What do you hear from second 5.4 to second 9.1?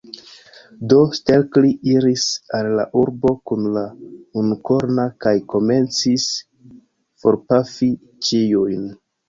komencis forpafi ĉiujn.